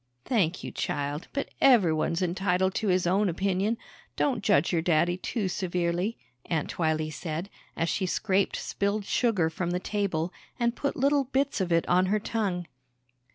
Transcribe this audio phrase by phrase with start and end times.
[0.25, 3.77] "Thank you, child, but everyone's entitled to his own opinion.
[4.15, 9.69] Don't judge your daddy too severely," Aunt Twylee said as she scraped spilled sugar from
[9.69, 12.65] the table and put little bits of it on her tongue.